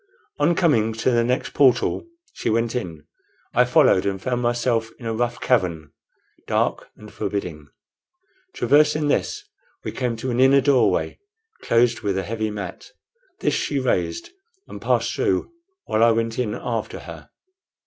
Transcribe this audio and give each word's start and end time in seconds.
On 0.39 0.55
coming 0.55 0.93
to 0.93 1.11
the 1.11 1.23
next 1.23 1.53
portal 1.53 2.07
she 2.33 2.49
went 2.49 2.73
in. 2.75 3.03
I 3.53 3.65
followed, 3.65 4.03
and 4.03 4.19
found 4.19 4.41
myself 4.41 4.89
in 4.97 5.05
a 5.05 5.13
rough 5.13 5.39
cavern, 5.39 5.91
dark 6.47 6.89
and 6.97 7.13
forbidding. 7.13 7.67
Traversing 8.55 9.09
this 9.09 9.43
we 9.83 9.91
came 9.91 10.15
to 10.17 10.31
an 10.31 10.39
inner 10.39 10.59
doorway, 10.59 11.19
closed 11.61 11.99
with 12.01 12.17
a 12.17 12.23
heavy 12.23 12.49
mat. 12.49 12.89
This 13.41 13.53
she 13.53 13.77
raised, 13.77 14.31
and 14.67 14.81
passed 14.81 15.13
through, 15.13 15.51
while 15.85 16.03
I 16.03 16.09
went 16.09 16.39
in 16.39 16.55
after 16.55 17.01
her. 17.01 17.29